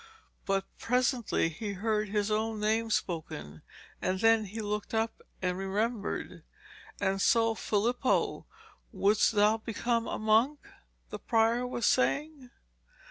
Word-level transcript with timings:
But 0.47 0.65
presently 0.79 1.49
he 1.49 1.73
heard 1.73 2.09
his 2.09 2.31
own 2.31 2.59
name 2.59 2.89
spoken 2.89 3.61
and 4.01 4.19
then 4.19 4.45
he 4.45 4.59
looked 4.59 4.95
up 4.95 5.21
and 5.43 5.55
remembered. 5.59 6.41
'And 6.99 7.21
so, 7.21 7.53
Filippo, 7.53 8.39
thou 8.39 8.45
wouldst 8.91 9.35
become 9.63 10.07
a 10.07 10.17
monk?' 10.17 10.67
the 11.11 11.19
prior 11.19 11.67
was 11.67 11.85
saying. 11.85 12.49